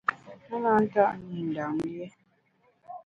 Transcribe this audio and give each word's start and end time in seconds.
A 0.53 0.55
na 0.63 0.73
nta’ 0.87 1.05
mi 1.25 1.39
Ndam 1.49 1.75
lié. 1.83 2.05